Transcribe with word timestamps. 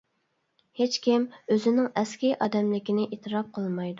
ھېچكىم 0.79 1.27
ئۆزىنىڭ 1.55 1.91
ئەسكى 2.01 2.33
ئادەملىكىنى 2.47 3.07
ئېتىراپ 3.11 3.55
قىلمايدۇ. 3.59 3.89